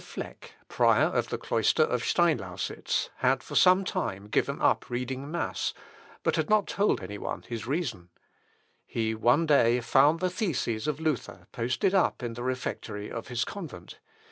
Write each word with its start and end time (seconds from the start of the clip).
Flek, 0.03 0.53
prior 0.67 1.05
of 1.05 1.29
the 1.29 1.37
cloister 1.37 1.83
of 1.83 2.01
Steinlausitz, 2.01 3.09
had 3.17 3.43
for 3.43 3.53
some 3.53 3.85
time 3.85 4.29
given 4.29 4.59
up 4.59 4.89
reading 4.89 5.29
mass, 5.29 5.75
but 6.23 6.37
had 6.37 6.49
not 6.49 6.65
told 6.65 7.03
any 7.03 7.19
one 7.19 7.43
his 7.43 7.67
reason. 7.67 8.09
He 8.87 9.13
one 9.13 9.45
day 9.45 9.79
found 9.79 10.19
the 10.19 10.31
theses 10.31 10.87
of 10.87 10.99
Luther 10.99 11.45
posted 11.51 11.93
up 11.93 12.23
in 12.23 12.33
the 12.33 12.41
refectory 12.41 13.11
of 13.11 13.27
his 13.27 13.45
convent. 13.45 13.99